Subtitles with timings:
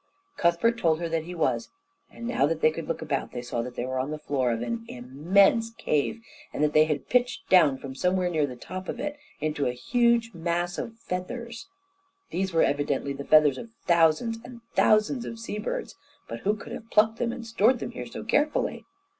[0.35, 1.69] Cuthbert told her that he was;
[2.09, 4.49] and now that they could look about, they saw that they were on the floor
[4.51, 8.89] of an immense cave, and that they had pitched down from somewhere near the top
[8.89, 11.67] of it on to a huge mass of feathers.
[12.31, 15.93] These were evidently the feathers of thousands and thousands of sea birds;
[16.27, 18.85] but who could have plucked them and stored them here so carefully?